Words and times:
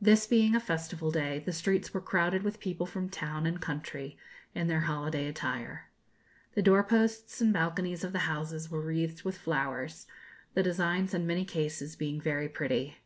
This 0.00 0.24
being 0.28 0.54
a 0.54 0.60
festival 0.60 1.10
day, 1.10 1.40
the 1.40 1.52
streets 1.52 1.92
were 1.92 2.00
crowded 2.00 2.44
with 2.44 2.60
people 2.60 2.86
from 2.86 3.08
town 3.10 3.44
and 3.44 3.60
country, 3.60 4.16
in 4.54 4.68
their 4.68 4.82
holiday 4.82 5.26
attire. 5.26 5.88
The 6.54 6.62
door 6.62 6.84
posts 6.84 7.40
and 7.40 7.52
balconies 7.52 8.04
of 8.04 8.12
the 8.12 8.20
houses 8.30 8.70
were 8.70 8.80
wreathed 8.80 9.24
with 9.24 9.36
flowers, 9.36 10.06
the 10.54 10.62
designs 10.62 11.12
in 11.12 11.26
many 11.26 11.44
cases 11.44 11.96
being 11.96 12.20
very 12.20 12.48
pretty. 12.48 12.98